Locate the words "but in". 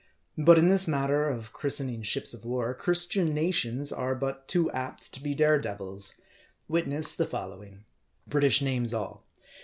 0.35-0.67